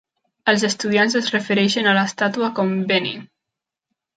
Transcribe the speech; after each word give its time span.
Els 0.53 0.63
estudiants 0.69 1.17
es 1.19 1.29
refereixen 1.35 1.91
a 1.91 1.95
l'estàtua 1.99 2.51
com 2.61 2.73
"Benny". 2.93 3.13